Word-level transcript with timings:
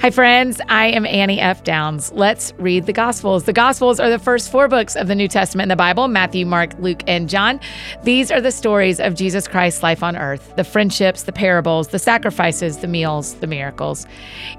Hi, 0.00 0.12
friends. 0.12 0.60
I 0.68 0.86
am 0.86 1.04
Annie 1.04 1.40
F. 1.40 1.64
Downs. 1.64 2.12
Let's 2.12 2.52
read 2.56 2.86
the 2.86 2.92
Gospels. 2.92 3.42
The 3.42 3.52
Gospels 3.52 3.98
are 3.98 4.08
the 4.08 4.20
first 4.20 4.48
four 4.48 4.68
books 4.68 4.94
of 4.94 5.08
the 5.08 5.14
New 5.16 5.26
Testament 5.26 5.64
in 5.64 5.70
the 5.70 5.74
Bible 5.74 6.06
Matthew, 6.06 6.46
Mark, 6.46 6.72
Luke, 6.78 7.02
and 7.08 7.28
John. 7.28 7.58
These 8.04 8.30
are 8.30 8.40
the 8.40 8.52
stories 8.52 9.00
of 9.00 9.16
Jesus 9.16 9.48
Christ's 9.48 9.82
life 9.82 10.04
on 10.04 10.16
earth 10.16 10.54
the 10.54 10.62
friendships, 10.62 11.24
the 11.24 11.32
parables, 11.32 11.88
the 11.88 11.98
sacrifices, 11.98 12.78
the 12.78 12.86
meals, 12.86 13.34
the 13.40 13.48
miracles. 13.48 14.06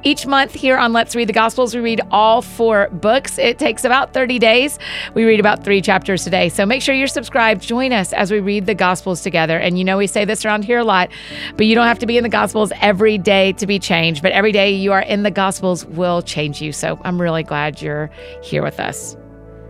Each 0.03 0.27
month 0.27 0.53
here 0.53 0.77
on 0.77 0.91
Let's 0.91 1.15
Read 1.15 1.29
the 1.29 1.33
Gospels, 1.33 1.73
we 1.73 1.79
read 1.79 2.01
all 2.11 2.41
four 2.41 2.89
books. 2.89 3.37
It 3.37 3.57
takes 3.57 3.85
about 3.85 4.13
30 4.13 4.39
days. 4.39 4.77
We 5.13 5.23
read 5.23 5.39
about 5.39 5.63
three 5.63 5.81
chapters 5.81 6.25
today. 6.25 6.49
So 6.49 6.65
make 6.65 6.81
sure 6.81 6.93
you're 6.93 7.07
subscribed. 7.07 7.61
Join 7.61 7.93
us 7.93 8.11
as 8.11 8.29
we 8.29 8.41
read 8.41 8.65
the 8.65 8.75
Gospels 8.75 9.21
together. 9.21 9.57
And 9.57 9.77
you 9.77 9.85
know, 9.85 9.99
we 9.99 10.07
say 10.07 10.25
this 10.25 10.43
around 10.43 10.65
here 10.65 10.79
a 10.79 10.83
lot, 10.83 11.09
but 11.55 11.65
you 11.65 11.75
don't 11.75 11.87
have 11.87 11.99
to 11.99 12.05
be 12.05 12.17
in 12.17 12.23
the 12.23 12.29
Gospels 12.29 12.73
every 12.81 13.17
day 13.17 13.53
to 13.53 13.65
be 13.65 13.79
changed. 13.79 14.21
But 14.21 14.33
every 14.33 14.51
day 14.51 14.71
you 14.71 14.91
are 14.91 15.01
in 15.01 15.23
the 15.23 15.28
Gospels 15.31 15.85
will 15.85 16.21
change 16.21 16.61
you. 16.61 16.71
So 16.71 16.99
I'm 17.03 17.21
really 17.21 17.43
glad 17.43 17.81
you're 17.81 18.09
here 18.41 18.63
with 18.63 18.79
us. 18.79 19.15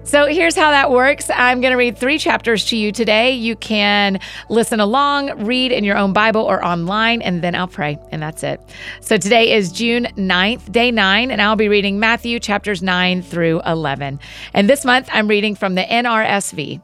So 0.04 0.26
here's 0.26 0.56
how 0.56 0.72
that 0.72 0.90
works. 0.90 1.30
I'm 1.30 1.62
going 1.62 1.70
to 1.70 1.78
read 1.78 1.96
three 1.96 2.18
chapters 2.18 2.66
to 2.70 2.78
you 2.78 2.92
today. 2.92 3.32
You 3.32 3.56
can 3.56 4.20
listen 4.50 4.80
along, 4.80 5.46
read 5.46 5.72
in 5.72 5.84
your 5.84 5.98
own 5.98 6.14
Bible 6.14 6.42
or 6.42 6.66
online, 6.66 7.22
and 7.22 7.44
then 7.44 7.54
I'll 7.54 7.68
pray, 7.68 8.00
and 8.12 8.20
that's 8.20 8.42
it. 8.42 8.60
So 9.02 9.18
today 9.18 9.54
is 9.54 9.72
June 9.72 10.06
9th, 10.16 10.72
day 10.72 10.90
nine, 10.90 11.30
and 11.30 11.42
I'll 11.42 11.56
be 11.56 11.68
reading 11.68 12.00
Matthew 12.00 12.40
chapters 12.40 12.82
9 12.82 13.22
through 13.22 13.62
11. 13.68 14.20
And 14.56 14.68
this 14.68 14.84
month 14.84 15.10
I'm 15.12 15.28
reading 15.28 15.54
from 15.54 15.76
the 15.76 15.84
NRSV. 15.84 16.82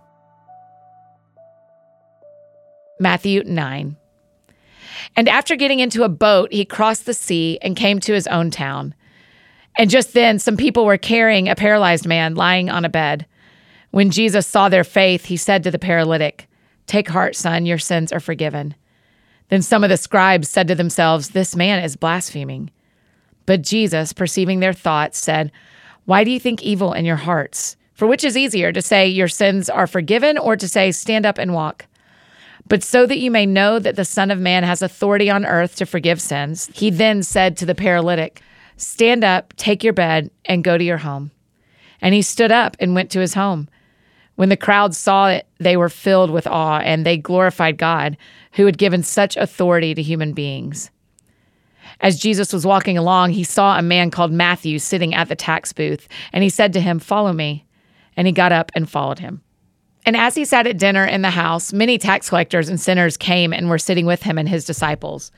Matthew 3.00 3.44
9. 3.44 3.98
And 5.16 5.30
after 5.30 5.56
getting 5.56 5.80
into 5.80 6.04
a 6.04 6.10
boat, 6.10 6.52
he 6.52 6.66
crossed 6.66 7.06
the 7.06 7.14
sea 7.14 7.58
and 7.62 7.76
came 7.76 8.00
to 8.02 8.14
his 8.14 8.28
own 8.28 8.52
town. 8.52 8.94
And 9.78 9.90
just 9.90 10.14
then, 10.14 10.40
some 10.40 10.58
people 10.58 10.86
were 10.86 10.98
carrying 10.98 11.48
a 11.48 11.56
paralyzed 11.56 12.06
man 12.06 12.36
lying 12.36 12.70
on 12.70 12.86
a 12.86 12.90
bed. 12.90 13.26
When 13.92 14.12
Jesus 14.12 14.46
saw 14.46 14.70
their 14.70 14.84
faith, 14.84 15.26
he 15.26 15.38
said 15.38 15.64
to 15.64 15.72
the 15.72 15.80
paralytic, 15.80 16.48
Take 16.88 17.10
heart, 17.10 17.36
son, 17.36 17.66
your 17.66 17.78
sins 17.78 18.12
are 18.12 18.20
forgiven. 18.20 18.76
Then 19.50 19.62
some 19.62 19.84
of 19.84 19.90
the 19.90 19.98
scribes 19.98 20.50
said 20.50 20.68
to 20.68 20.76
themselves, 20.76 21.30
This 21.30 21.56
man 21.56 21.84
is 21.84 21.96
blaspheming. 21.96 22.72
But 23.46 23.62
Jesus, 23.62 24.14
perceiving 24.14 24.60
their 24.60 24.74
thoughts, 24.74 25.20
said, 25.20 25.52
Why 26.06 26.24
do 26.24 26.32
you 26.32 26.40
think 26.40 26.64
evil 26.64 26.94
in 26.94 27.06
your 27.06 27.16
hearts? 27.16 27.78
For 27.94 28.08
which 28.08 28.24
is 28.24 28.36
easier, 28.36 28.72
to 28.72 28.82
say, 28.82 29.08
Your 29.08 29.28
sins 29.28 29.70
are 29.70 29.88
forgiven, 29.88 30.38
or 30.38 30.56
to 30.58 30.68
say, 30.68 30.92
Stand 30.92 31.26
up 31.26 31.38
and 31.38 31.54
walk? 31.54 31.86
But 32.68 32.84
so 32.84 33.06
that 33.06 33.20
you 33.20 33.30
may 33.30 33.46
know 33.46 33.78
that 33.80 33.96
the 33.96 34.06
Son 34.06 34.32
of 34.32 34.40
Man 34.40 34.64
has 34.64 34.82
authority 34.82 35.30
on 35.30 35.46
earth 35.46 35.76
to 35.78 35.86
forgive 35.86 36.20
sins, 36.20 36.70
he 36.74 36.90
then 36.90 37.22
said 37.22 37.58
to 37.58 37.66
the 37.66 37.76
paralytic, 37.76 38.42
Stand 38.78 39.24
up, 39.24 39.54
take 39.56 39.84
your 39.84 39.94
bed, 39.94 40.32
and 40.46 40.64
go 40.64 40.78
to 40.78 40.84
your 40.84 40.98
home. 40.98 41.32
And 42.02 42.14
he 42.14 42.22
stood 42.22 42.52
up 42.52 42.76
and 42.80 42.96
went 42.96 43.12
to 43.12 43.20
his 43.20 43.36
home. 43.36 43.70
When 44.36 44.50
the 44.50 44.58
crowd 44.58 44.94
saw 44.94 45.30
it, 45.30 45.48
they 45.60 45.78
were 45.78 45.90
filled 45.90 46.30
with 46.30 46.48
awe 46.48 46.80
and 46.80 47.06
they 47.06 47.18
glorified 47.18 47.78
God, 47.78 48.18
who 48.54 48.66
had 48.66 48.78
given 48.78 49.04
such 49.04 49.38
authority 49.38 49.94
to 49.94 50.02
human 50.02 50.34
beings. 50.34 50.92
As 52.02 52.20
Jesus 52.20 52.52
was 52.52 52.66
walking 52.66 52.98
along, 52.98 53.32
he 53.32 53.44
saw 53.44 53.78
a 53.78 53.82
man 53.82 54.12
called 54.12 54.32
Matthew 54.32 54.80
sitting 54.80 55.14
at 55.14 55.30
the 55.30 55.36
tax 55.36 55.72
booth, 55.72 56.08
and 56.34 56.44
he 56.44 56.50
said 56.50 56.74
to 56.74 56.82
him, 56.82 57.00
Follow 57.00 57.32
me. 57.32 57.66
And 58.18 58.28
he 58.28 58.34
got 58.34 58.52
up 58.52 58.72
and 58.76 58.90
followed 58.90 59.20
him. 59.20 59.42
And 60.06 60.16
as 60.16 60.36
he 60.36 60.46
sat 60.46 60.68
at 60.68 60.78
dinner 60.78 61.04
in 61.04 61.24
the 61.24 61.32
house, 61.32 61.74
many 61.74 61.98
tax 61.98 62.30
collectors 62.30 62.70
and 62.70 62.80
sinners 62.80 63.18
came 63.18 63.52
and 63.52 63.70
were 63.70 63.80
sitting 63.80 64.06
with 64.06 64.24
him 64.24 64.38
and 64.38 64.48
his 64.48 64.66
disciples. 64.66 65.32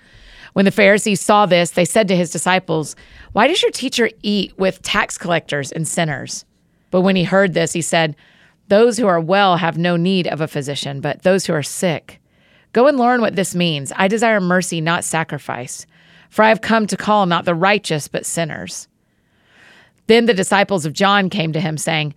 When 0.54 0.66
the 0.66 0.72
Pharisees 0.72 1.22
saw 1.22 1.46
this, 1.46 1.72
they 1.72 1.86
said 1.86 2.08
to 2.10 2.16
his 2.16 2.32
disciples, 2.32 2.96
Why 3.32 3.48
does 3.48 3.62
your 3.62 3.72
teacher 3.72 4.10
eat 4.24 4.58
with 4.58 4.82
tax 4.82 5.18
collectors 5.18 5.72
and 5.72 5.88
sinners? 5.88 6.46
But 6.92 7.02
when 7.02 7.16
he 7.16 7.24
heard 7.24 7.54
this, 7.54 7.74
he 7.74 7.82
said, 7.82 8.16
Those 8.68 8.98
who 8.98 9.08
are 9.08 9.22
well 9.22 9.58
have 9.58 9.78
no 9.78 9.96
need 9.96 10.28
of 10.28 10.42
a 10.42 10.48
physician, 10.48 11.00
but 11.00 11.22
those 11.22 11.46
who 11.46 11.54
are 11.54 11.64
sick. 11.64 12.20
Go 12.74 12.88
and 12.88 12.98
learn 12.98 13.22
what 13.22 13.36
this 13.36 13.56
means. 13.56 13.94
I 13.96 14.08
desire 14.08 14.42
mercy, 14.42 14.82
not 14.82 15.04
sacrifice. 15.04 15.86
For 16.30 16.44
I 16.44 16.50
have 16.50 16.62
come 16.62 16.88
to 16.88 16.98
call 16.98 17.26
not 17.26 17.46
the 17.46 17.56
righteous, 17.56 18.08
but 18.08 18.26
sinners. 18.26 18.88
Then 20.08 20.26
the 20.26 20.34
disciples 20.34 20.86
of 20.86 20.94
John 20.94 21.30
came 21.30 21.54
to 21.54 21.62
him, 21.62 21.78
saying, 21.78 22.14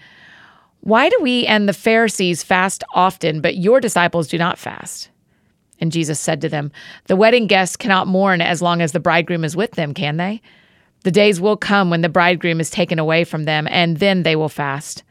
Why 0.81 1.09
do 1.09 1.19
we 1.21 1.47
and 1.47 1.69
the 1.69 1.75
Pharisees 1.75 2.43
fast 2.43 2.83
often, 2.95 3.41
but 3.41 3.57
your 3.57 3.81
disciples 3.81 4.29
do 4.29 4.39
not 4.39 4.59
fast? 4.59 5.11
And 5.79 5.93
Jesus 5.93 6.21
said 6.21 6.41
to 6.41 6.49
them, 6.49 6.73
The 7.07 7.17
wedding 7.17 7.47
guests 7.47 7.77
cannot 7.77 8.07
mourn 8.07 8.41
as 8.41 8.63
long 8.63 8.81
as 8.81 8.93
the 8.93 9.01
bridegroom 9.01 9.45
is 9.45 9.57
with 9.57 9.73
them, 9.73 9.95
can 9.95 10.17
they? 10.17 10.41
The 11.03 11.11
days 11.11 11.41
will 11.41 11.57
come 11.57 11.91
when 11.91 12.03
the 12.03 12.09
bridegroom 12.09 12.61
is 12.61 12.71
taken 12.71 12.99
away 12.99 13.25
from 13.25 13.45
them, 13.45 13.67
and 13.71 13.99
then 13.99 14.23
they 14.23 14.37
will 14.37 14.51
fast. 14.51 15.03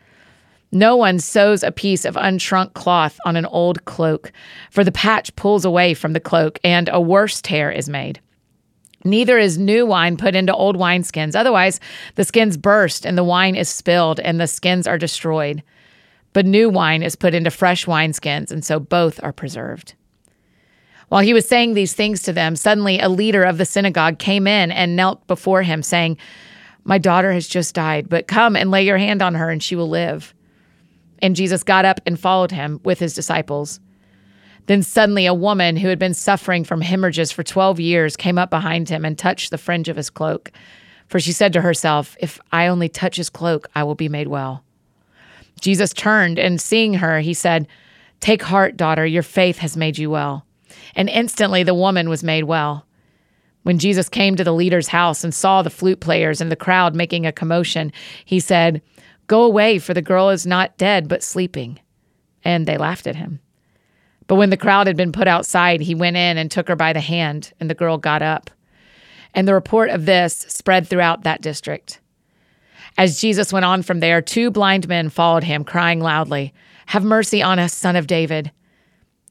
No 0.71 0.95
one 0.95 1.17
sews 1.17 1.63
a 1.63 1.71
piece 1.71 2.05
of 2.05 2.15
unshrunk 2.15 2.73
cloth 2.73 3.19
on 3.25 3.35
an 3.35 3.47
old 3.47 3.85
cloak, 3.85 4.31
for 4.69 4.83
the 4.83 4.91
patch 4.91 5.35
pulls 5.35 5.65
away 5.65 5.95
from 5.95 6.13
the 6.13 6.19
cloak, 6.19 6.59
and 6.63 6.89
a 6.91 7.01
worse 7.01 7.41
tear 7.41 7.71
is 7.71 7.89
made. 7.89 8.19
Neither 9.03 9.37
is 9.37 9.57
new 9.57 9.85
wine 9.85 10.17
put 10.17 10.35
into 10.35 10.53
old 10.53 10.77
wineskins. 10.77 11.35
Otherwise, 11.35 11.79
the 12.15 12.25
skins 12.25 12.57
burst, 12.57 13.05
and 13.05 13.17
the 13.17 13.23
wine 13.23 13.55
is 13.55 13.69
spilled, 13.69 14.19
and 14.19 14.39
the 14.39 14.47
skins 14.47 14.87
are 14.87 14.97
destroyed. 14.97 15.63
But 16.33 16.45
new 16.45 16.69
wine 16.69 17.01
is 17.01 17.15
put 17.15 17.33
into 17.33 17.51
fresh 17.51 17.85
wineskins, 17.85 18.51
and 18.51 18.63
so 18.63 18.79
both 18.79 19.21
are 19.23 19.33
preserved. 19.33 19.93
While 21.07 21.21
he 21.21 21.33
was 21.33 21.47
saying 21.47 21.73
these 21.73 21.93
things 21.93 22.21
to 22.23 22.33
them, 22.33 22.55
suddenly 22.55 22.99
a 22.99 23.09
leader 23.09 23.43
of 23.43 23.57
the 23.57 23.65
synagogue 23.65 24.19
came 24.19 24.45
in 24.45 24.71
and 24.71 24.95
knelt 24.95 25.25
before 25.27 25.63
him, 25.63 25.81
saying, 25.81 26.17
My 26.83 26.97
daughter 26.99 27.31
has 27.31 27.47
just 27.47 27.73
died, 27.73 28.09
but 28.09 28.27
come 28.27 28.55
and 28.55 28.69
lay 28.69 28.83
your 28.83 28.97
hand 28.97 29.21
on 29.21 29.33
her, 29.35 29.49
and 29.49 29.61
she 29.61 29.75
will 29.75 29.89
live. 29.89 30.35
And 31.21 31.35
Jesus 31.35 31.63
got 31.63 31.85
up 31.85 31.99
and 32.05 32.19
followed 32.19 32.51
him 32.51 32.79
with 32.83 32.99
his 32.99 33.15
disciples. 33.15 33.79
Then 34.69 34.83
suddenly 34.83 35.25
a 35.25 35.33
woman 35.33 35.77
who 35.77 35.87
had 35.87 35.97
been 35.97 36.13
suffering 36.13 36.63
from 36.63 36.81
hemorrhages 36.81 37.31
for 37.31 37.41
12 37.41 37.79
years 37.79 38.15
came 38.15 38.37
up 38.37 38.51
behind 38.51 38.87
him 38.87 39.03
and 39.03 39.17
touched 39.17 39.49
the 39.49 39.57
fringe 39.57 39.89
of 39.89 39.97
his 39.97 40.11
cloak. 40.11 40.51
For 41.07 41.19
she 41.19 41.31
said 41.31 41.53
to 41.53 41.61
herself, 41.61 42.15
If 42.19 42.39
I 42.51 42.67
only 42.67 42.87
touch 42.87 43.15
his 43.15 43.31
cloak, 43.31 43.67
I 43.73 43.83
will 43.83 43.95
be 43.95 44.09
made 44.09 44.27
well. 44.27 44.63
Jesus 45.59 45.91
turned 45.91 46.37
and 46.37 46.61
seeing 46.61 46.93
her, 46.93 47.19
he 47.19 47.33
said, 47.33 47.67
Take 48.19 48.43
heart, 48.43 48.77
daughter, 48.77 49.07
your 49.07 49.23
faith 49.23 49.57
has 49.57 49.75
made 49.75 49.97
you 49.97 50.11
well 50.11 50.45
and 50.95 51.09
instantly 51.09 51.63
the 51.63 51.73
woman 51.73 52.09
was 52.09 52.23
made 52.23 52.45
well. 52.45 52.85
When 53.63 53.79
Jesus 53.79 54.09
came 54.09 54.35
to 54.35 54.43
the 54.43 54.53
leader's 54.53 54.87
house 54.87 55.23
and 55.23 55.33
saw 55.33 55.61
the 55.61 55.69
flute 55.69 55.99
players 55.99 56.41
and 56.41 56.51
the 56.51 56.55
crowd 56.55 56.95
making 56.95 57.25
a 57.25 57.31
commotion, 57.31 57.91
he 58.25 58.39
said, 58.39 58.81
Go 59.27 59.43
away, 59.43 59.79
for 59.79 59.93
the 59.93 60.01
girl 60.01 60.29
is 60.29 60.47
not 60.47 60.77
dead, 60.77 61.07
but 61.07 61.23
sleeping. 61.23 61.79
And 62.43 62.65
they 62.65 62.77
laughed 62.77 63.05
at 63.05 63.15
him. 63.15 63.39
But 64.29 64.35
when 64.35 64.51
the 64.51 64.57
crowd 64.57 64.85
had 64.85 64.95
been 64.95 65.11
put 65.11 65.27
outside, 65.27 65.81
he 65.81 65.95
went 65.95 66.15
in 66.15 66.37
and 66.37 66.51
took 66.51 66.67
her 66.67 66.75
by 66.75 66.93
the 66.93 66.99
hand, 66.99 67.51
and 67.59 67.67
the 67.67 67.73
girl 67.73 67.97
got 67.97 68.21
up. 68.21 68.51
And 69.33 69.47
the 69.47 69.55
report 69.55 69.89
of 69.89 70.05
this 70.05 70.45
spread 70.47 70.87
throughout 70.87 71.23
that 71.23 71.41
district. 71.41 71.99
As 72.95 73.19
Jesus 73.19 73.51
went 73.51 73.65
on 73.65 73.81
from 73.81 74.01
there, 74.01 74.21
two 74.21 74.51
blind 74.51 74.87
men 74.87 75.09
followed 75.09 75.43
him, 75.43 75.63
crying 75.63 75.99
loudly, 75.99 76.53
Have 76.85 77.03
mercy 77.03 77.41
on 77.41 77.57
us, 77.57 77.73
son 77.73 77.95
of 77.95 78.05
David. 78.05 78.51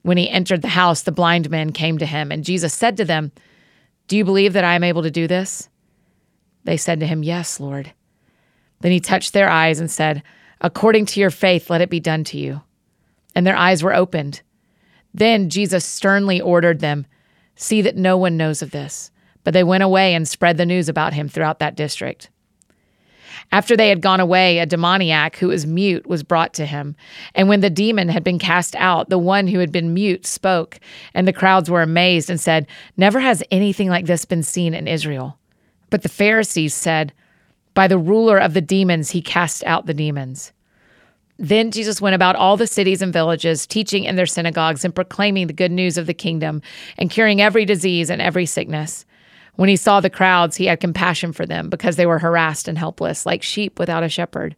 When 0.03 0.17
he 0.17 0.29
entered 0.29 0.63
the 0.63 0.69
house, 0.69 1.03
the 1.03 1.13
blind 1.13 1.49
men 1.49 1.71
came 1.71 1.99
to 1.99 2.07
him, 2.07 2.33
and 2.33 2.45
Jesus 2.45 2.75
said 2.75 2.97
to 2.97 3.05
them, 3.05 3.31
Do 4.09 4.17
you 4.17 4.25
believe 4.25 4.53
that 4.55 4.65
I 4.65 4.75
am 4.75 4.83
able 4.83 5.05
to 5.05 5.13
do 5.13 5.29
this? 5.29 5.69
They 6.65 6.77
said 6.77 6.99
to 6.99 7.07
him, 7.07 7.23
Yes, 7.23 7.61
Lord. 7.61 7.93
Then 8.81 8.91
he 8.91 8.99
touched 8.99 9.33
their 9.33 9.49
eyes 9.49 9.79
and 9.79 9.93
said, 9.93 10.25
According 10.61 11.07
to 11.07 11.21
your 11.21 11.31
faith, 11.31 11.71
let 11.71 11.83
it 11.83 11.89
be 11.89 12.01
done 12.01 12.25
to 12.25 12.37
you. 12.37 12.63
And 13.37 13.47
their 13.47 13.57
eyes 13.57 13.85
were 13.85 13.95
opened. 13.95 14.43
Then 15.19 15.51
Jesus 15.51 15.85
sternly 15.85 16.41
ordered 16.41 16.81
them, 16.81 17.07
See 17.57 17.83
that 17.83 17.97
no 17.97 18.17
one 18.17 18.37
knows 18.37 18.63
of 18.63 18.71
this. 18.71 19.11
But 19.43 19.53
they 19.53 19.65
went 19.65 19.83
away 19.83 20.15
and 20.15 20.29
spread 20.29 20.57
the 20.57 20.67
news 20.67 20.89
about 20.89 21.13
him 21.13 21.29
throughout 21.29 21.59
that 21.59 21.75
district. 21.75 22.31
After 23.51 23.77
they 23.77 23.89
had 23.89 24.03
gone 24.03 24.21
away, 24.21 24.59
a 24.59 24.67
demoniac 24.67 25.37
who 25.37 25.49
was 25.49 25.67
mute 25.67 26.07
was 26.07 26.23
brought 26.23 26.53
to 26.55 26.67
him. 26.67 26.95
And 27.35 27.49
when 27.49 27.61
the 27.61 27.71
demon 27.71 28.09
had 28.09 28.23
been 28.23 28.39
cast 28.39 28.77
out, 28.77 29.09
the 29.09 29.19
one 29.19 29.49
who 29.49 29.59
had 29.59 29.73
been 29.73 29.95
mute 29.95 30.27
spoke, 30.27 30.79
and 31.15 31.27
the 31.27 31.33
crowds 31.33 31.71
were 31.71 31.83
amazed 31.83 32.29
and 32.31 32.41
said, 32.41 32.67
Never 32.97 33.21
has 33.21 33.43
anything 33.51 33.89
like 33.89 34.07
this 34.07 34.25
been 34.25 34.43
seen 34.43 34.75
in 34.75 34.87
Israel. 34.87 35.39
But 35.91 36.03
the 36.03 36.09
Pharisees 36.09 36.75
said, 36.75 37.13
By 37.75 37.89
the 37.89 37.99
ruler 37.99 38.39
of 38.39 38.55
the 38.55 38.61
demons, 38.61 39.11
he 39.11 39.23
cast 39.23 39.65
out 39.65 39.87
the 39.87 39.95
demons. 39.95 40.53
Then 41.39 41.71
Jesus 41.71 42.01
went 42.01 42.17
about 42.17 42.37
all 42.37 42.57
the 42.57 42.67
cities 42.67 43.01
and 43.01 43.13
villages, 43.13 43.67
teaching 43.67 44.05
in 44.05 44.17
their 44.17 44.27
synagogues 44.27 44.85
and 44.85 44.95
proclaiming 44.95 45.47
the 45.47 45.53
good 45.53 45.71
news 45.71 45.97
of 45.97 46.07
the 46.07 46.15
kingdom 46.15 46.63
and 46.97 47.11
curing 47.11 47.41
every 47.41 47.65
disease 47.65 48.11
and 48.11 48.21
every 48.21 48.45
sickness. 48.45 49.05
When 49.55 49.69
he 49.69 49.77
saw 49.77 50.01
the 50.01 50.11
crowds, 50.11 50.57
he 50.57 50.67
had 50.67 50.81
compassion 50.81 51.33
for 51.33 51.47
them 51.47 51.69
because 51.69 51.97
they 51.97 52.07
were 52.07 52.19
harassed 52.19 52.69
and 52.69 52.77
helpless, 52.77 53.25
like 53.25 53.43
sheep 53.43 53.79
without 53.79 54.03
a 54.03 54.09
shepherd. 54.09 54.57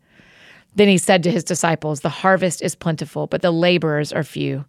Then 0.74 0.88
he 0.88 0.98
said 0.98 1.22
to 1.22 1.30
his 1.30 1.44
disciples, 1.44 2.00
The 2.00 2.08
harvest 2.08 2.62
is 2.62 2.74
plentiful, 2.74 3.26
but 3.26 3.42
the 3.42 3.50
laborers 3.50 4.12
are 4.12 4.22
few. 4.22 4.64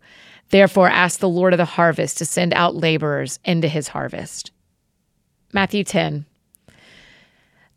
Therefore, 0.50 0.90
ask 0.90 1.20
the 1.20 1.30
Lord 1.30 1.54
of 1.54 1.58
the 1.58 1.66
harvest 1.66 2.18
to 2.18 2.26
send 2.26 2.54
out 2.54 2.76
laborers 2.76 3.40
into 3.46 3.68
his 3.68 3.90
harvest. 3.90 4.52
Matthew 5.54 5.84
10. 5.84 6.26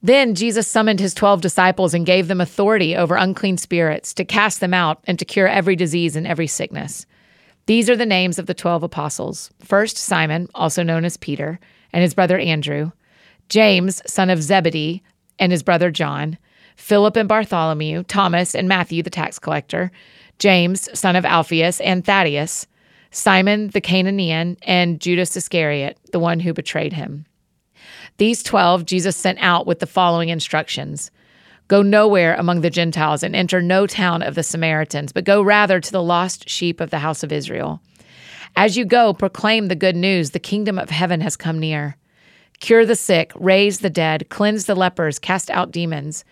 Then 0.04 0.34
Jesus 0.34 0.68
summoned 0.68 1.00
his 1.00 1.14
12 1.14 1.40
disciples 1.40 1.94
and 1.94 2.04
gave 2.04 2.28
them 2.28 2.38
authority 2.38 2.94
over 2.94 3.16
unclean 3.16 3.56
spirits 3.56 4.12
to 4.12 4.24
cast 4.26 4.60
them 4.60 4.74
out 4.74 5.02
and 5.04 5.18
to 5.18 5.24
cure 5.24 5.48
every 5.48 5.76
disease 5.76 6.14
and 6.14 6.26
every 6.26 6.46
sickness. 6.46 7.06
These 7.64 7.88
are 7.88 7.96
the 7.96 8.04
names 8.04 8.38
of 8.38 8.44
the 8.44 8.52
12 8.52 8.82
apostles. 8.82 9.50
First, 9.60 9.96
Simon, 9.96 10.50
also 10.54 10.82
known 10.82 11.06
as 11.06 11.16
Peter, 11.16 11.58
and 11.90 12.02
his 12.02 12.12
brother 12.12 12.38
Andrew, 12.38 12.92
James, 13.48 14.02
son 14.06 14.28
of 14.28 14.42
Zebedee, 14.42 15.02
and 15.38 15.50
his 15.50 15.62
brother 15.62 15.90
John, 15.90 16.36
Philip 16.76 17.16
and 17.16 17.26
Bartholomew, 17.26 18.02
Thomas 18.02 18.54
and 18.54 18.68
Matthew, 18.68 19.02
the 19.02 19.08
tax 19.08 19.38
collector, 19.38 19.90
James, 20.38 20.86
son 20.92 21.16
of 21.16 21.24
Alphaeus, 21.24 21.80
and 21.80 22.04
Thaddaeus, 22.04 22.66
Simon 23.10 23.68
the 23.68 23.80
Cananaean, 23.80 24.58
and 24.64 25.00
Judas 25.00 25.34
Iscariot, 25.34 25.98
the 26.12 26.20
one 26.20 26.40
who 26.40 26.52
betrayed 26.52 26.92
him. 26.92 27.24
These 28.18 28.42
12 28.44 28.84
Jesus 28.86 29.16
sent 29.16 29.38
out 29.40 29.66
with 29.66 29.80
the 29.80 29.86
following 29.86 30.28
instructions 30.28 31.10
Go 31.66 31.80
nowhere 31.80 32.34
among 32.34 32.60
the 32.60 32.70
Gentiles 32.70 33.22
and 33.22 33.34
enter 33.34 33.62
no 33.62 33.86
town 33.86 34.22
of 34.22 34.34
the 34.34 34.42
Samaritans, 34.42 35.12
but 35.12 35.24
go 35.24 35.40
rather 35.40 35.80
to 35.80 35.92
the 35.92 36.02
lost 36.02 36.48
sheep 36.48 36.78
of 36.78 36.90
the 36.90 36.98
house 36.98 37.22
of 37.22 37.32
Israel. 37.32 37.80
As 38.54 38.76
you 38.76 38.84
go, 38.84 39.14
proclaim 39.14 39.66
the 39.66 39.74
good 39.74 39.96
news 39.96 40.30
the 40.30 40.38
kingdom 40.38 40.78
of 40.78 40.90
heaven 40.90 41.22
has 41.22 41.36
come 41.36 41.58
near. 41.58 41.96
Cure 42.60 42.86
the 42.86 42.94
sick, 42.94 43.32
raise 43.34 43.80
the 43.80 43.90
dead, 43.90 44.28
cleanse 44.28 44.66
the 44.66 44.74
lepers, 44.74 45.18
cast 45.18 45.50
out 45.50 45.72
demons. 45.72 46.24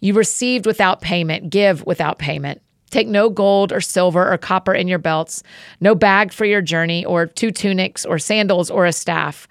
You 0.00 0.14
received 0.14 0.66
without 0.66 1.00
payment, 1.00 1.50
give 1.50 1.84
without 1.86 2.18
payment. 2.18 2.60
Take 2.90 3.06
no 3.06 3.30
gold 3.30 3.72
or 3.72 3.80
silver 3.80 4.32
or 4.32 4.36
copper 4.36 4.74
in 4.74 4.88
your 4.88 4.98
belts, 4.98 5.44
no 5.80 5.94
bag 5.94 6.32
for 6.32 6.44
your 6.44 6.60
journey, 6.60 7.04
or 7.04 7.26
two 7.26 7.52
tunics, 7.52 8.04
or 8.04 8.18
sandals, 8.18 8.68
or 8.68 8.84
a 8.84 8.92
staff. 8.92 9.46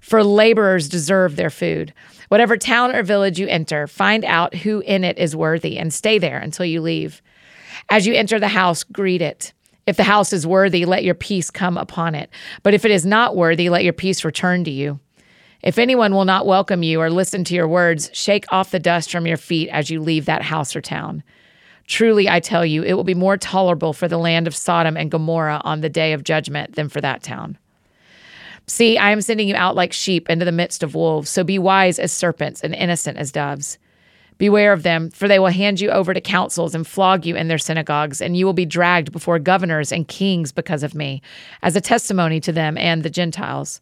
For 0.00 0.24
laborers 0.24 0.88
deserve 0.88 1.36
their 1.36 1.50
food. 1.50 1.92
Whatever 2.28 2.56
town 2.56 2.94
or 2.94 3.02
village 3.02 3.38
you 3.38 3.46
enter, 3.46 3.86
find 3.86 4.24
out 4.24 4.54
who 4.54 4.80
in 4.80 5.04
it 5.04 5.18
is 5.18 5.36
worthy 5.36 5.78
and 5.78 5.92
stay 5.92 6.18
there 6.18 6.38
until 6.38 6.66
you 6.66 6.80
leave. 6.80 7.22
As 7.88 8.06
you 8.06 8.14
enter 8.14 8.38
the 8.38 8.48
house, 8.48 8.82
greet 8.84 9.22
it. 9.22 9.52
If 9.86 9.96
the 9.96 10.04
house 10.04 10.32
is 10.32 10.46
worthy, 10.46 10.84
let 10.84 11.04
your 11.04 11.14
peace 11.14 11.50
come 11.50 11.76
upon 11.76 12.14
it. 12.14 12.30
But 12.62 12.74
if 12.74 12.84
it 12.84 12.90
is 12.90 13.04
not 13.04 13.36
worthy, 13.36 13.68
let 13.68 13.84
your 13.84 13.92
peace 13.92 14.24
return 14.24 14.64
to 14.64 14.70
you. 14.70 15.00
If 15.62 15.78
anyone 15.78 16.14
will 16.14 16.24
not 16.24 16.46
welcome 16.46 16.82
you 16.82 17.00
or 17.00 17.10
listen 17.10 17.44
to 17.44 17.54
your 17.54 17.68
words, 17.68 18.10
shake 18.12 18.46
off 18.50 18.70
the 18.70 18.78
dust 18.78 19.10
from 19.10 19.26
your 19.26 19.36
feet 19.36 19.68
as 19.68 19.90
you 19.90 20.00
leave 20.00 20.24
that 20.26 20.42
house 20.42 20.74
or 20.74 20.80
town. 20.80 21.22
Truly, 21.86 22.28
I 22.28 22.40
tell 22.40 22.64
you, 22.64 22.82
it 22.84 22.94
will 22.94 23.04
be 23.04 23.14
more 23.14 23.36
tolerable 23.36 23.92
for 23.92 24.06
the 24.06 24.16
land 24.16 24.46
of 24.46 24.54
Sodom 24.54 24.96
and 24.96 25.10
Gomorrah 25.10 25.60
on 25.64 25.80
the 25.80 25.88
day 25.88 26.12
of 26.12 26.24
judgment 26.24 26.76
than 26.76 26.88
for 26.88 27.00
that 27.00 27.22
town. 27.22 27.58
See, 28.70 28.96
I 28.96 29.10
am 29.10 29.20
sending 29.20 29.48
you 29.48 29.56
out 29.56 29.74
like 29.74 29.92
sheep 29.92 30.30
into 30.30 30.44
the 30.44 30.52
midst 30.52 30.84
of 30.84 30.94
wolves, 30.94 31.28
so 31.28 31.42
be 31.42 31.58
wise 31.58 31.98
as 31.98 32.12
serpents 32.12 32.62
and 32.62 32.72
innocent 32.72 33.18
as 33.18 33.32
doves. 33.32 33.78
Beware 34.38 34.72
of 34.72 34.84
them, 34.84 35.10
for 35.10 35.26
they 35.26 35.40
will 35.40 35.48
hand 35.48 35.80
you 35.80 35.90
over 35.90 36.14
to 36.14 36.20
councils 36.20 36.72
and 36.72 36.86
flog 36.86 37.26
you 37.26 37.34
in 37.34 37.48
their 37.48 37.58
synagogues, 37.58 38.22
and 38.22 38.36
you 38.36 38.46
will 38.46 38.52
be 38.52 38.64
dragged 38.64 39.10
before 39.10 39.40
governors 39.40 39.90
and 39.90 40.06
kings 40.06 40.52
because 40.52 40.84
of 40.84 40.94
me, 40.94 41.20
as 41.62 41.74
a 41.74 41.80
testimony 41.80 42.38
to 42.38 42.52
them 42.52 42.78
and 42.78 43.02
the 43.02 43.10
Gentiles. 43.10 43.80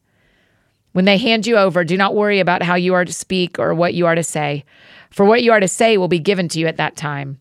When 0.92 1.04
they 1.04 1.18
hand 1.18 1.46
you 1.46 1.58
over, 1.58 1.84
do 1.84 1.98
not 1.98 2.14
worry 2.14 2.40
about 2.40 2.62
how 2.62 2.74
you 2.74 2.94
are 2.94 3.04
to 3.04 3.12
speak 3.12 3.58
or 3.58 3.74
what 3.74 3.92
you 3.92 4.06
are 4.06 4.14
to 4.14 4.24
say, 4.24 4.64
for 5.10 5.26
what 5.26 5.42
you 5.42 5.52
are 5.52 5.60
to 5.60 5.68
say 5.68 5.98
will 5.98 6.08
be 6.08 6.18
given 6.18 6.48
to 6.48 6.58
you 6.58 6.66
at 6.66 6.78
that 6.78 6.96
time. 6.96 7.38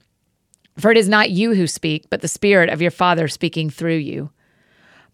For 0.78 0.92
it 0.92 0.98
is 0.98 1.08
not 1.08 1.30
you 1.30 1.54
who 1.56 1.66
speak, 1.66 2.10
but 2.10 2.20
the 2.20 2.28
Spirit 2.28 2.70
of 2.70 2.82
your 2.82 2.92
Father 2.92 3.30
speaking 3.30 3.70
through 3.70 3.96
you. 3.96 4.32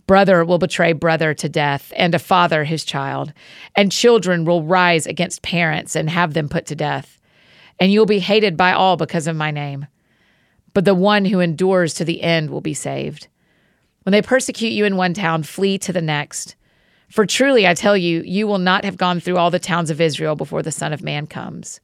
Brother 0.05 0.43
will 0.43 0.57
betray 0.57 0.93
brother 0.93 1.33
to 1.33 1.47
death, 1.47 1.93
and 1.95 2.13
a 2.13 2.19
father 2.19 2.65
his 2.65 2.83
child, 2.83 3.33
and 3.75 3.91
children 3.91 4.43
will 4.43 4.63
rise 4.63 5.05
against 5.05 5.41
parents 5.41 5.95
and 5.95 6.09
have 6.09 6.33
them 6.33 6.49
put 6.49 6.65
to 6.67 6.75
death. 6.75 7.19
And 7.79 7.91
you 7.91 7.99
will 7.99 8.05
be 8.05 8.19
hated 8.19 8.57
by 8.57 8.73
all 8.73 8.97
because 8.97 9.27
of 9.27 9.35
my 9.35 9.51
name. 9.51 9.87
But 10.73 10.85
the 10.85 10.95
one 10.95 11.25
who 11.25 11.39
endures 11.39 11.93
to 11.95 12.05
the 12.05 12.21
end 12.21 12.49
will 12.49 12.61
be 12.61 12.73
saved. 12.73 13.27
When 14.03 14.11
they 14.11 14.21
persecute 14.21 14.73
you 14.73 14.85
in 14.85 14.97
one 14.97 15.13
town, 15.13 15.43
flee 15.43 15.77
to 15.79 15.93
the 15.93 16.01
next. 16.01 16.55
For 17.09 17.25
truly 17.25 17.65
I 17.65 17.73
tell 17.73 17.95
you, 17.95 18.21
you 18.23 18.47
will 18.47 18.57
not 18.57 18.83
have 18.83 18.97
gone 18.97 19.19
through 19.19 19.37
all 19.37 19.51
the 19.51 19.59
towns 19.59 19.89
of 19.89 20.01
Israel 20.01 20.35
before 20.35 20.63
the 20.63 20.71
Son 20.71 20.91
of 20.91 21.03
Man 21.03 21.27
comes. 21.27 21.79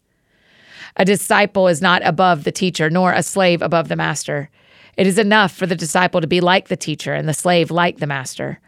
A 0.98 1.06
disciple 1.06 1.68
is 1.68 1.81
not 1.81 2.06
above 2.06 2.44
the 2.44 2.51
teacher, 2.51 2.89
nor 2.89 3.13
a 3.13 3.24
slave 3.24 3.62
above 3.62 3.88
the 3.88 3.95
master. 3.95 4.50
It 4.99 5.07
is 5.07 5.17
enough 5.17 5.53
for 5.53 5.65
the 5.65 5.77
disciple 5.77 6.19
to 6.19 6.27
be 6.27 6.41
like 6.41 6.67
the 6.67 6.75
teacher 6.75 7.13
and 7.13 7.29
the 7.29 7.33
slave 7.33 7.71
like 7.71 7.99
the 7.99 8.05
master. 8.05 8.59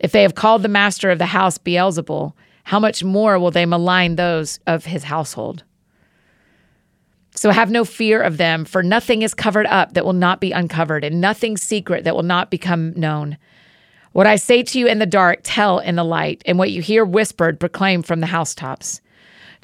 If 0.00 0.10
they 0.10 0.22
have 0.22 0.34
called 0.34 0.62
the 0.62 0.68
master 0.68 1.10
of 1.10 1.18
the 1.18 1.26
house 1.26 1.58
Beelzebul, 1.58 2.32
how 2.64 2.80
much 2.80 3.04
more 3.04 3.38
will 3.38 3.50
they 3.50 3.66
malign 3.66 4.16
those 4.16 4.58
of 4.66 4.86
his 4.86 5.04
household? 5.04 5.64
So 7.34 7.50
have 7.50 7.70
no 7.70 7.84
fear 7.84 8.22
of 8.22 8.38
them, 8.38 8.64
for 8.64 8.82
nothing 8.82 9.20
is 9.20 9.34
covered 9.34 9.66
up 9.66 9.92
that 9.92 10.06
will 10.06 10.14
not 10.14 10.40
be 10.40 10.50
uncovered, 10.50 11.04
and 11.04 11.20
nothing 11.20 11.58
secret 11.58 12.04
that 12.04 12.16
will 12.16 12.22
not 12.22 12.50
become 12.50 12.94
known. 12.96 13.36
What 14.12 14.26
I 14.26 14.36
say 14.36 14.62
to 14.62 14.78
you 14.78 14.86
in 14.86 14.98
the 14.98 15.04
dark, 15.04 15.40
tell 15.42 15.78
in 15.78 15.96
the 15.96 16.04
light, 16.04 16.40
and 16.46 16.58
what 16.58 16.70
you 16.70 16.80
hear 16.80 17.04
whispered, 17.04 17.60
proclaim 17.60 18.02
from 18.02 18.20
the 18.20 18.28
housetops. 18.28 19.02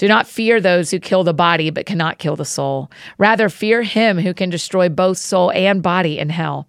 Do 0.02 0.08
not 0.08 0.26
fear 0.26 0.60
those 0.60 0.90
who 0.90 0.98
kill 0.98 1.22
the 1.22 1.32
body 1.32 1.70
but 1.70 1.86
cannot 1.86 2.18
kill 2.18 2.34
the 2.34 2.44
soul. 2.44 2.90
Rather, 3.18 3.48
fear 3.48 3.84
him 3.84 4.18
who 4.18 4.34
can 4.34 4.50
destroy 4.50 4.88
both 4.88 5.16
soul 5.16 5.52
and 5.52 5.80
body 5.80 6.18
in 6.18 6.30
hell. 6.30 6.66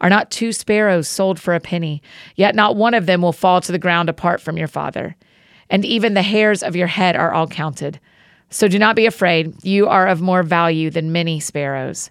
Are 0.00 0.08
not 0.08 0.30
two 0.30 0.54
sparrows 0.54 1.06
sold 1.06 1.38
for 1.38 1.54
a 1.54 1.60
penny? 1.60 2.00
Yet 2.34 2.54
not 2.54 2.74
one 2.74 2.94
of 2.94 3.04
them 3.04 3.20
will 3.20 3.34
fall 3.34 3.60
to 3.60 3.72
the 3.72 3.78
ground 3.78 4.08
apart 4.08 4.40
from 4.40 4.56
your 4.56 4.68
Father. 4.68 5.16
And 5.68 5.84
even 5.84 6.14
the 6.14 6.22
hairs 6.22 6.62
of 6.62 6.74
your 6.74 6.86
head 6.86 7.14
are 7.14 7.30
all 7.30 7.46
counted. 7.46 8.00
So 8.48 8.68
do 8.68 8.78
not 8.78 8.96
be 8.96 9.04
afraid. 9.04 9.62
You 9.62 9.88
are 9.88 10.06
of 10.06 10.22
more 10.22 10.42
value 10.42 10.88
than 10.88 11.12
many 11.12 11.40
sparrows. 11.40 12.10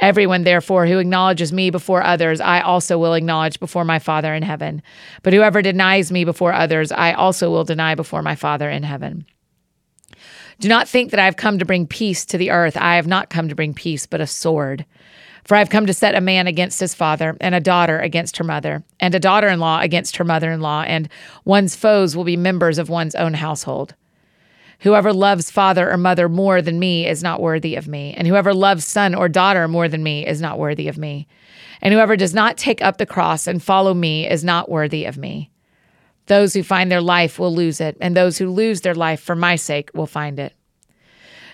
Everyone, 0.00 0.44
therefore, 0.44 0.86
who 0.86 0.98
acknowledges 0.98 1.52
me 1.52 1.70
before 1.70 2.04
others, 2.04 2.40
I 2.40 2.60
also 2.60 2.98
will 2.98 3.14
acknowledge 3.14 3.58
before 3.58 3.84
my 3.84 3.98
Father 3.98 4.32
in 4.32 4.44
heaven. 4.44 4.80
But 5.22 5.32
whoever 5.32 5.60
denies 5.60 6.12
me 6.12 6.24
before 6.24 6.52
others, 6.52 6.92
I 6.92 7.12
also 7.12 7.50
will 7.50 7.64
deny 7.64 7.96
before 7.96 8.22
my 8.22 8.36
Father 8.36 8.70
in 8.70 8.84
heaven. 8.84 9.26
Do 10.60 10.68
not 10.68 10.88
think 10.88 11.10
that 11.10 11.20
I 11.20 11.24
have 11.24 11.36
come 11.36 11.58
to 11.58 11.64
bring 11.64 11.86
peace 11.86 12.24
to 12.26 12.38
the 12.38 12.50
earth. 12.50 12.76
I 12.76 12.96
have 12.96 13.06
not 13.06 13.30
come 13.30 13.48
to 13.48 13.54
bring 13.54 13.74
peace, 13.74 14.06
but 14.06 14.20
a 14.20 14.26
sword. 14.26 14.84
For 15.44 15.56
I 15.56 15.60
have 15.60 15.70
come 15.70 15.86
to 15.86 15.94
set 15.94 16.14
a 16.14 16.20
man 16.20 16.46
against 16.46 16.78
his 16.78 16.94
father, 16.94 17.36
and 17.40 17.54
a 17.54 17.60
daughter 17.60 17.98
against 17.98 18.36
her 18.36 18.44
mother, 18.44 18.84
and 19.00 19.14
a 19.14 19.20
daughter 19.20 19.48
in 19.48 19.58
law 19.60 19.80
against 19.80 20.16
her 20.18 20.24
mother 20.24 20.50
in 20.50 20.60
law, 20.60 20.82
and 20.82 21.08
one's 21.44 21.74
foes 21.74 22.14
will 22.14 22.24
be 22.24 22.36
members 22.36 22.78
of 22.78 22.88
one's 22.88 23.14
own 23.14 23.34
household. 23.34 23.94
Whoever 24.80 25.12
loves 25.12 25.50
father 25.50 25.90
or 25.90 25.96
mother 25.96 26.28
more 26.28 26.62
than 26.62 26.78
me 26.78 27.06
is 27.06 27.22
not 27.22 27.40
worthy 27.40 27.74
of 27.74 27.88
me, 27.88 28.14
and 28.16 28.28
whoever 28.28 28.54
loves 28.54 28.84
son 28.84 29.14
or 29.14 29.28
daughter 29.28 29.66
more 29.66 29.88
than 29.88 30.02
me 30.04 30.24
is 30.24 30.40
not 30.40 30.58
worthy 30.58 30.86
of 30.86 30.96
me. 30.96 31.26
And 31.82 31.92
whoever 31.92 32.16
does 32.16 32.32
not 32.32 32.56
take 32.56 32.80
up 32.80 32.96
the 32.96 33.06
cross 33.06 33.46
and 33.46 33.62
follow 33.62 33.92
me 33.92 34.28
is 34.28 34.44
not 34.44 34.70
worthy 34.70 35.04
of 35.04 35.18
me. 35.18 35.50
Those 36.26 36.54
who 36.54 36.62
find 36.62 36.92
their 36.92 37.00
life 37.00 37.38
will 37.38 37.52
lose 37.52 37.80
it, 37.80 37.96
and 38.00 38.16
those 38.16 38.38
who 38.38 38.50
lose 38.50 38.82
their 38.82 38.94
life 38.94 39.20
for 39.20 39.34
my 39.34 39.56
sake 39.56 39.90
will 39.94 40.06
find 40.06 40.38
it. 40.38 40.54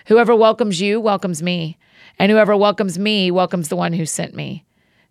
Whoever 0.07 0.35
welcomes 0.35 0.79
you 0.79 0.99
welcomes 0.99 1.41
me, 1.41 1.77
and 2.19 2.31
whoever 2.31 2.55
welcomes 2.55 2.99
me 2.99 3.31
welcomes 3.31 3.69
the 3.69 3.75
one 3.75 3.93
who 3.93 4.05
sent 4.05 4.35
me. 4.35 4.65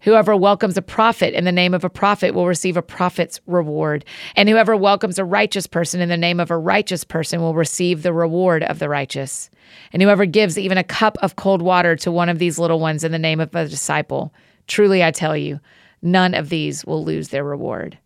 Whoever 0.04 0.36
welcomes 0.36 0.76
a 0.76 0.82
prophet 0.82 1.32
in 1.32 1.44
the 1.44 1.52
name 1.52 1.72
of 1.72 1.82
a 1.82 1.88
prophet 1.88 2.34
will 2.34 2.46
receive 2.46 2.76
a 2.76 2.82
prophet's 2.82 3.40
reward. 3.46 4.04
And 4.36 4.50
whoever 4.50 4.76
welcomes 4.76 5.18
a 5.18 5.24
righteous 5.24 5.66
person 5.66 6.02
in 6.02 6.10
the 6.10 6.16
name 6.18 6.40
of 6.40 6.50
a 6.50 6.58
righteous 6.58 7.04
person 7.04 7.40
will 7.40 7.54
receive 7.54 8.02
the 8.02 8.12
reward 8.12 8.62
of 8.64 8.80
the 8.80 8.90
righteous. 8.90 9.48
And 9.94 10.02
whoever 10.02 10.26
gives 10.26 10.58
even 10.58 10.76
a 10.76 10.84
cup 10.84 11.16
of 11.22 11.36
cold 11.36 11.62
water 11.62 11.96
to 11.96 12.12
one 12.12 12.28
of 12.28 12.38
these 12.38 12.58
little 12.58 12.80
ones 12.80 13.02
in 13.02 13.12
the 13.12 13.18
name 13.18 13.40
of 13.40 13.54
a 13.54 13.66
disciple, 13.66 14.34
truly 14.66 15.02
I 15.02 15.10
tell 15.10 15.38
you, 15.38 15.58
none 16.02 16.34
of 16.34 16.50
these 16.50 16.84
will 16.84 17.02
lose 17.02 17.30
their 17.30 17.44
reward. 17.44 17.96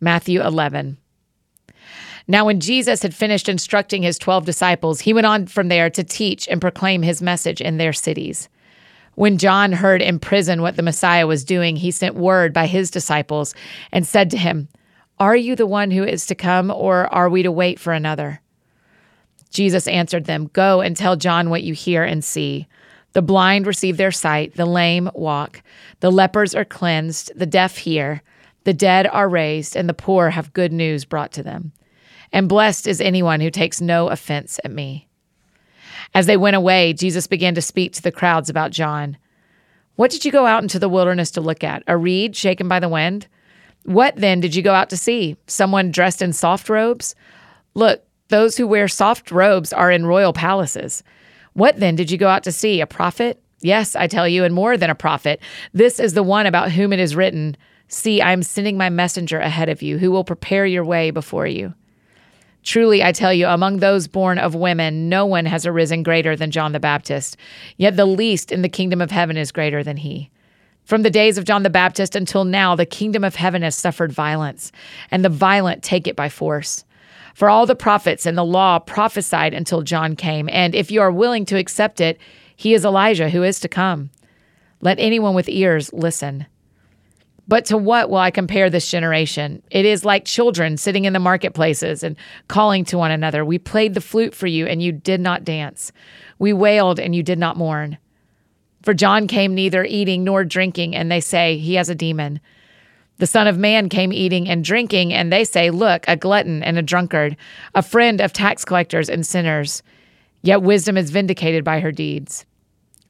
Matthew 0.00 0.42
11. 0.42 0.98
Now, 2.28 2.44
when 2.44 2.60
Jesus 2.60 3.02
had 3.02 3.14
finished 3.14 3.48
instructing 3.48 4.02
his 4.02 4.18
12 4.18 4.44
disciples, 4.44 5.00
he 5.00 5.14
went 5.14 5.26
on 5.26 5.46
from 5.46 5.68
there 5.68 5.88
to 5.88 6.04
teach 6.04 6.46
and 6.46 6.60
proclaim 6.60 7.00
his 7.00 7.22
message 7.22 7.62
in 7.62 7.78
their 7.78 7.94
cities. 7.94 8.50
When 9.14 9.38
John 9.38 9.72
heard 9.72 10.02
in 10.02 10.18
prison 10.18 10.62
what 10.62 10.76
the 10.76 10.82
Messiah 10.82 11.26
was 11.26 11.44
doing, 11.44 11.76
he 11.76 11.90
sent 11.90 12.14
word 12.14 12.52
by 12.52 12.66
his 12.66 12.90
disciples 12.90 13.54
and 13.92 14.06
said 14.06 14.30
to 14.30 14.36
him, 14.36 14.68
Are 15.18 15.36
you 15.36 15.54
the 15.54 15.66
one 15.66 15.90
who 15.90 16.04
is 16.04 16.26
to 16.26 16.34
come, 16.34 16.70
or 16.70 17.12
are 17.14 17.28
we 17.28 17.42
to 17.42 17.52
wait 17.52 17.78
for 17.78 17.92
another? 17.92 18.40
Jesus 19.50 19.86
answered 19.86 20.24
them, 20.24 20.50
Go 20.52 20.80
and 20.80 20.96
tell 20.96 21.16
John 21.16 21.48
what 21.48 21.62
you 21.62 21.74
hear 21.74 22.02
and 22.02 22.24
see. 22.24 22.66
The 23.12 23.22
blind 23.22 23.68
receive 23.68 23.96
their 23.96 24.10
sight, 24.10 24.56
the 24.56 24.66
lame 24.66 25.08
walk, 25.14 25.62
the 26.00 26.10
lepers 26.10 26.54
are 26.54 26.64
cleansed, 26.64 27.30
the 27.36 27.46
deaf 27.46 27.78
hear, 27.78 28.22
the 28.64 28.74
dead 28.74 29.06
are 29.06 29.28
raised, 29.28 29.76
and 29.76 29.88
the 29.88 29.94
poor 29.94 30.30
have 30.30 30.52
good 30.52 30.72
news 30.72 31.04
brought 31.04 31.30
to 31.32 31.42
them. 31.44 31.72
And 32.32 32.48
blessed 32.48 32.88
is 32.88 33.00
anyone 33.00 33.40
who 33.40 33.50
takes 33.50 33.80
no 33.80 34.08
offense 34.08 34.58
at 34.64 34.72
me. 34.72 35.06
As 36.14 36.26
they 36.26 36.36
went 36.36 36.56
away, 36.56 36.92
Jesus 36.92 37.26
began 37.26 37.54
to 37.56 37.62
speak 37.62 37.92
to 37.94 38.02
the 38.02 38.12
crowds 38.12 38.48
about 38.48 38.70
John. 38.70 39.16
What 39.96 40.10
did 40.10 40.24
you 40.24 40.32
go 40.32 40.46
out 40.46 40.62
into 40.62 40.78
the 40.78 40.88
wilderness 40.88 41.30
to 41.32 41.40
look 41.40 41.64
at? 41.64 41.82
A 41.86 41.96
reed 41.96 42.36
shaken 42.36 42.68
by 42.68 42.80
the 42.80 42.88
wind? 42.88 43.26
What 43.84 44.16
then 44.16 44.40
did 44.40 44.54
you 44.54 44.62
go 44.62 44.74
out 44.74 44.90
to 44.90 44.96
see? 44.96 45.36
Someone 45.46 45.90
dressed 45.90 46.22
in 46.22 46.32
soft 46.32 46.68
robes? 46.68 47.14
Look, 47.74 48.02
Those 48.28 48.56
who 48.56 48.66
wear 48.66 48.88
soft 48.88 49.30
robes 49.30 49.72
are 49.72 49.90
in 49.90 50.06
royal 50.06 50.32
palaces. 50.32 51.02
What 51.52 51.78
then 51.78 51.94
did 51.94 52.10
you 52.10 52.18
go 52.18 52.28
out 52.28 52.42
to 52.44 52.52
see? 52.52 52.80
A 52.80 52.86
prophet? 52.86 53.40
Yes, 53.60 53.94
I 53.94 54.06
tell 54.06 54.26
you, 54.26 54.44
and 54.44 54.54
more 54.54 54.76
than 54.76 54.90
a 54.90 54.94
prophet. 54.94 55.40
This 55.72 56.00
is 56.00 56.14
the 56.14 56.22
one 56.22 56.46
about 56.46 56.72
whom 56.72 56.92
it 56.92 57.00
is 57.00 57.16
written 57.16 57.56
See, 57.86 58.20
I 58.20 58.32
am 58.32 58.42
sending 58.42 58.78
my 58.78 58.88
messenger 58.88 59.38
ahead 59.38 59.68
of 59.68 59.82
you, 59.82 59.98
who 59.98 60.10
will 60.10 60.24
prepare 60.24 60.64
your 60.66 60.84
way 60.84 61.10
before 61.10 61.46
you. 61.46 61.74
Truly, 62.64 63.02
I 63.02 63.12
tell 63.12 63.32
you, 63.32 63.46
among 63.46 63.78
those 63.78 64.08
born 64.08 64.38
of 64.38 64.54
women, 64.54 65.10
no 65.10 65.26
one 65.26 65.44
has 65.44 65.66
arisen 65.66 66.02
greater 66.02 66.34
than 66.34 66.50
John 66.50 66.72
the 66.72 66.80
Baptist, 66.80 67.36
yet 67.76 67.96
the 67.96 68.06
least 68.06 68.50
in 68.50 68.62
the 68.62 68.70
kingdom 68.70 69.02
of 69.02 69.10
heaven 69.10 69.36
is 69.36 69.52
greater 69.52 69.84
than 69.84 69.98
he. 69.98 70.30
From 70.84 71.02
the 71.02 71.10
days 71.10 71.36
of 71.36 71.44
John 71.44 71.62
the 71.62 71.70
Baptist 71.70 72.16
until 72.16 72.44
now, 72.44 72.74
the 72.74 72.86
kingdom 72.86 73.22
of 73.22 73.36
heaven 73.36 73.62
has 73.62 73.76
suffered 73.76 74.12
violence, 74.12 74.72
and 75.10 75.22
the 75.22 75.28
violent 75.28 75.82
take 75.82 76.06
it 76.06 76.16
by 76.16 76.30
force. 76.30 76.84
For 77.34 77.50
all 77.50 77.66
the 77.66 77.74
prophets 77.74 78.24
and 78.24 78.36
the 78.36 78.44
law 78.44 78.78
prophesied 78.78 79.52
until 79.52 79.82
John 79.82 80.16
came, 80.16 80.48
and 80.50 80.74
if 80.74 80.90
you 80.90 81.02
are 81.02 81.12
willing 81.12 81.44
to 81.46 81.58
accept 81.58 82.00
it, 82.00 82.18
he 82.56 82.72
is 82.72 82.84
Elijah 82.84 83.28
who 83.28 83.42
is 83.42 83.60
to 83.60 83.68
come. 83.68 84.10
Let 84.80 84.98
anyone 84.98 85.34
with 85.34 85.48
ears 85.48 85.92
listen. 85.92 86.46
But 87.46 87.66
to 87.66 87.76
what 87.76 88.08
will 88.08 88.18
I 88.18 88.30
compare 88.30 88.70
this 88.70 88.90
generation? 88.90 89.62
It 89.70 89.84
is 89.84 90.04
like 90.04 90.24
children 90.24 90.76
sitting 90.76 91.04
in 91.04 91.12
the 91.12 91.18
marketplaces 91.18 92.02
and 92.02 92.16
calling 92.48 92.84
to 92.86 92.98
one 92.98 93.10
another. 93.10 93.44
We 93.44 93.58
played 93.58 93.94
the 93.94 94.00
flute 94.00 94.34
for 94.34 94.46
you, 94.46 94.66
and 94.66 94.82
you 94.82 94.92
did 94.92 95.20
not 95.20 95.44
dance. 95.44 95.92
We 96.38 96.52
wailed, 96.52 96.98
and 96.98 97.14
you 97.14 97.22
did 97.22 97.38
not 97.38 97.56
mourn. 97.56 97.98
For 98.82 98.94
John 98.94 99.26
came 99.26 99.54
neither 99.54 99.84
eating 99.84 100.24
nor 100.24 100.44
drinking, 100.44 100.96
and 100.96 101.10
they 101.10 101.20
say, 101.20 101.58
He 101.58 101.74
has 101.74 101.88
a 101.88 101.94
demon. 101.94 102.40
The 103.18 103.26
Son 103.26 103.46
of 103.46 103.58
Man 103.58 103.88
came 103.88 104.12
eating 104.12 104.48
and 104.48 104.64
drinking, 104.64 105.12
and 105.12 105.32
they 105.32 105.44
say, 105.44 105.70
Look, 105.70 106.04
a 106.08 106.16
glutton 106.16 106.62
and 106.62 106.78
a 106.78 106.82
drunkard, 106.82 107.36
a 107.74 107.82
friend 107.82 108.20
of 108.20 108.32
tax 108.32 108.64
collectors 108.64 109.08
and 109.08 109.24
sinners. 109.24 109.82
Yet 110.42 110.62
wisdom 110.62 110.96
is 110.96 111.10
vindicated 111.10 111.64
by 111.64 111.80
her 111.80 111.92
deeds. 111.92 112.44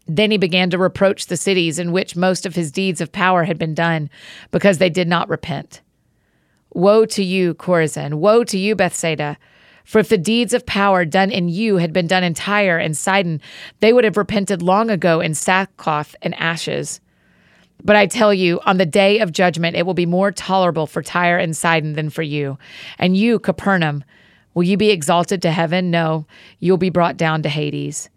Then 0.06 0.30
he 0.30 0.37
began 0.37 0.70
to 0.70 0.78
reproach 0.78 1.26
the 1.26 1.37
cities 1.37 1.78
in 1.78 1.92
which 1.92 2.16
most 2.16 2.44
of 2.44 2.54
his 2.54 2.70
deeds 2.70 3.00
of 3.00 3.12
power 3.12 3.44
had 3.44 3.58
been 3.58 3.75
done, 3.75 4.11
because 4.50 4.78
they 4.78 4.90
did 4.90 5.08
not 5.08 5.28
repent. 5.28 5.80
Woe 6.75 7.06
to 7.06 7.23
you, 7.23 7.54
Chorazin! 7.54 8.14
Woe 8.14 8.44
to 8.44 8.58
you, 8.58 8.75
Bethsaida! 8.75 9.38
For 9.84 9.99
if 9.99 10.08
the 10.08 10.18
deeds 10.18 10.54
of 10.54 10.66
power 10.66 11.04
done 11.04 11.30
in 11.30 11.49
you 11.49 11.76
had 11.76 11.92
been 11.92 12.06
done 12.06 12.25
in 12.25 12.34
Tyre 12.34 12.78
and 12.78 12.96
Sidon, 12.96 13.40
they 13.80 13.92
would 13.92 14.04
have 14.04 14.16
repented 14.16 14.62
long 14.62 14.90
ago 14.90 15.20
in 15.20 15.34
sackcloth 15.34 16.16
and 16.23 16.34
ashes. 16.34 17.00
But 17.82 17.96
I 17.96 18.06
tell 18.06 18.32
you, 18.32 18.61
on 18.64 18.78
the 18.78 18.87
day 18.87 19.18
of 19.18 19.30
judgment, 19.30 19.76
it 19.76 19.84
will 19.84 19.94
be 19.94 20.06
more 20.06 20.32
tolerable 20.32 20.87
for 20.87 21.02
Tyre 21.02 21.38
and 21.38 21.54
Sidon 21.54 21.92
than 21.92 22.08
for 22.08 22.23
you. 22.23 22.58
And 22.99 23.16
you, 23.16 23.38
Capernaum, 23.38 24.04
will 24.54 24.62
you 24.62 24.78
be 24.78 24.90
exalted 24.90 25.42
to 25.42 25.50
heaven? 25.50 25.90
No, 25.90 26.26
you'll 26.61 26.78
be 26.78 26.90
brought 26.90 27.18
down 27.18 27.42
to 27.42 27.50
Hades. 27.50 28.08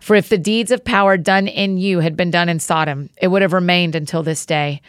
For 0.00 0.16
if 0.16 0.28
the 0.28 0.38
deeds 0.38 0.70
of 0.70 0.84
power 0.84 1.16
done 1.16 1.46
in 1.46 1.76
you 1.76 2.00
had 2.00 2.16
been 2.16 2.30
done 2.30 2.48
in 2.48 2.58
Sodom, 2.58 3.10
it 3.20 3.28
would 3.28 3.42
have 3.42 3.52
remained 3.52 3.94
until 3.94 4.22
this 4.22 4.46
day. 4.46 4.80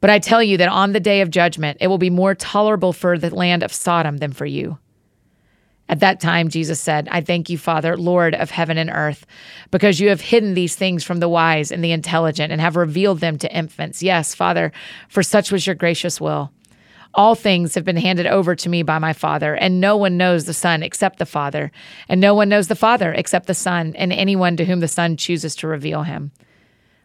But 0.00 0.10
I 0.10 0.18
tell 0.18 0.42
you 0.42 0.56
that 0.56 0.68
on 0.68 0.92
the 0.92 1.00
day 1.00 1.20
of 1.20 1.30
judgment, 1.30 1.78
it 1.80 1.86
will 1.86 1.98
be 1.98 2.10
more 2.10 2.34
tolerable 2.34 2.92
for 2.92 3.16
the 3.18 3.34
land 3.34 3.62
of 3.62 3.72
Sodom 3.72 4.18
than 4.18 4.32
for 4.32 4.46
you. 4.46 4.78
At 5.88 6.00
that 6.00 6.18
time, 6.18 6.48
Jesus 6.48 6.80
said, 6.80 7.08
I 7.10 7.20
thank 7.20 7.50
you, 7.50 7.58
Father, 7.58 7.96
Lord 7.96 8.34
of 8.34 8.50
heaven 8.50 8.78
and 8.78 8.90
earth, 8.90 9.26
because 9.70 10.00
you 10.00 10.08
have 10.08 10.22
hidden 10.22 10.54
these 10.54 10.76
things 10.76 11.04
from 11.04 11.20
the 11.20 11.28
wise 11.28 11.70
and 11.70 11.84
the 11.84 11.92
intelligent 11.92 12.50
and 12.52 12.60
have 12.60 12.76
revealed 12.76 13.20
them 13.20 13.36
to 13.38 13.54
infants. 13.54 14.02
Yes, 14.02 14.34
Father, 14.34 14.72
for 15.08 15.22
such 15.22 15.52
was 15.52 15.66
your 15.66 15.76
gracious 15.76 16.20
will. 16.20 16.50
All 17.16 17.36
things 17.36 17.76
have 17.76 17.84
been 17.84 17.96
handed 17.96 18.26
over 18.26 18.56
to 18.56 18.68
me 18.68 18.82
by 18.82 18.98
my 18.98 19.12
Father, 19.12 19.54
and 19.54 19.80
no 19.80 19.96
one 19.96 20.16
knows 20.16 20.46
the 20.46 20.52
Son 20.52 20.82
except 20.82 21.20
the 21.20 21.26
Father, 21.26 21.70
and 22.08 22.20
no 22.20 22.34
one 22.34 22.48
knows 22.48 22.66
the 22.66 22.74
Father 22.74 23.12
except 23.12 23.46
the 23.46 23.54
Son, 23.54 23.94
and 23.96 24.12
anyone 24.12 24.56
to 24.56 24.64
whom 24.64 24.80
the 24.80 24.88
Son 24.88 25.16
chooses 25.16 25.54
to 25.56 25.68
reveal 25.68 26.02
him. 26.02 26.32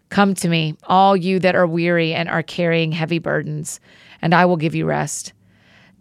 Come 0.09 0.33
to 0.35 0.49
me, 0.49 0.75
all 0.85 1.15
you 1.15 1.37
that 1.39 1.53
are 1.53 1.67
weary 1.67 2.15
and 2.15 2.27
are 2.27 2.41
carrying 2.41 2.91
heavy 2.91 3.19
burdens, 3.19 3.79
and 4.19 4.33
I 4.33 4.45
will 4.45 4.57
give 4.57 4.73
you 4.73 4.87
rest. 4.87 5.33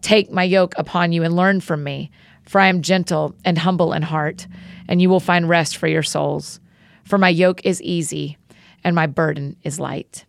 Take 0.01 0.31
my 0.31 0.43
yoke 0.43 0.73
upon 0.75 1.11
you 1.11 1.21
and 1.21 1.35
learn 1.35 1.61
from 1.61 1.83
me, 1.83 2.09
for 2.47 2.59
I 2.59 2.67
am 2.67 2.81
gentle 2.81 3.35
and 3.45 3.59
humble 3.59 3.93
in 3.93 4.01
heart, 4.01 4.47
and 4.87 4.99
you 4.99 5.09
will 5.09 5.19
find 5.19 5.47
rest 5.47 5.77
for 5.77 5.87
your 5.87 6.01
souls. 6.01 6.59
For 7.03 7.19
my 7.19 7.29
yoke 7.29 7.63
is 7.63 7.79
easy, 7.83 8.37
and 8.83 8.95
my 8.95 9.05
burden 9.05 9.55
is 9.63 9.79
light. 9.79 10.25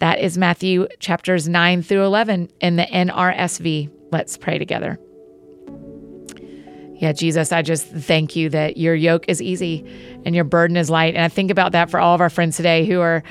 That 0.00 0.18
is 0.18 0.36
Matthew 0.36 0.88
chapters 0.98 1.48
9 1.48 1.82
through 1.82 2.04
11 2.04 2.50
in 2.60 2.76
the 2.76 2.84
NRSV. 2.84 3.90
Let's 4.10 4.36
pray 4.36 4.58
together. 4.58 4.98
Yeah, 6.96 7.12
Jesus, 7.12 7.52
I 7.52 7.62
just 7.62 7.86
thank 7.86 8.36
you 8.36 8.48
that 8.50 8.76
your 8.76 8.94
yoke 8.94 9.24
is 9.28 9.42
easy 9.42 9.84
and 10.24 10.34
your 10.34 10.44
burden 10.44 10.76
is 10.76 10.88
light. 10.88 11.14
And 11.14 11.24
I 11.24 11.28
think 11.28 11.50
about 11.50 11.72
that 11.72 11.90
for 11.90 11.98
all 11.98 12.14
of 12.14 12.20
our 12.20 12.30
friends 12.30 12.56
today 12.56 12.86
who 12.86 13.00
are 13.00 13.22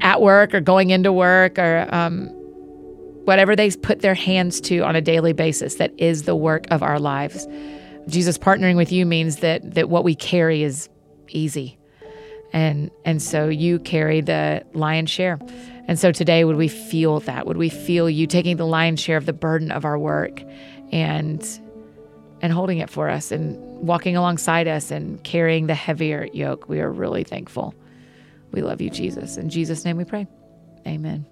at 0.00 0.22
work 0.22 0.54
or 0.54 0.60
going 0.60 0.90
into 0.90 1.12
work 1.12 1.58
or 1.58 1.88
um, 1.92 2.28
whatever 3.24 3.56
they 3.56 3.70
put 3.70 4.00
their 4.00 4.14
hands 4.14 4.60
to 4.62 4.80
on 4.80 4.96
a 4.96 5.00
daily 5.00 5.32
basis 5.32 5.74
that 5.74 5.92
is 5.98 6.22
the 6.22 6.36
work 6.36 6.66
of 6.70 6.82
our 6.82 6.98
lives. 6.98 7.46
Jesus 8.06 8.38
partnering 8.38 8.76
with 8.76 8.90
you 8.90 9.04
means 9.04 9.36
that 9.38 9.74
that 9.74 9.90
what 9.90 10.04
we 10.04 10.14
carry 10.14 10.62
is 10.62 10.88
easy. 11.28 11.78
And 12.52 12.90
and 13.04 13.20
so 13.20 13.48
you 13.48 13.78
carry 13.80 14.20
the 14.20 14.64
lion's 14.72 15.10
share. 15.10 15.38
And 15.88 15.98
so 15.98 16.12
today, 16.12 16.44
would 16.44 16.56
we 16.56 16.68
feel 16.68 17.20
that? 17.20 17.46
Would 17.46 17.56
we 17.56 17.70
feel 17.70 18.08
you 18.10 18.26
taking 18.26 18.58
the 18.58 18.66
lion's 18.66 19.00
share 19.00 19.16
of 19.16 19.24
the 19.24 19.32
burden 19.32 19.72
of 19.72 19.84
our 19.84 19.98
work 19.98 20.42
and 20.92 21.42
and 22.40 22.52
holding 22.52 22.78
it 22.78 22.88
for 22.88 23.08
us 23.08 23.32
and 23.32 23.56
walking 23.80 24.16
alongside 24.16 24.68
us 24.68 24.92
and 24.92 25.22
carrying 25.24 25.66
the 25.66 25.74
heavier 25.74 26.28
yoke? 26.32 26.68
We 26.68 26.80
are 26.80 26.92
really 26.92 27.24
thankful. 27.24 27.74
We 28.52 28.60
love 28.60 28.80
you, 28.80 28.90
Jesus. 28.90 29.38
In 29.38 29.48
Jesus' 29.48 29.84
name 29.84 29.96
we 29.96 30.04
pray. 30.04 30.26
Amen. 30.86 31.26